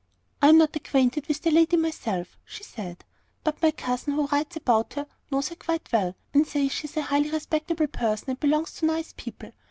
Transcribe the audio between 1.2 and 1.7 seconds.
with the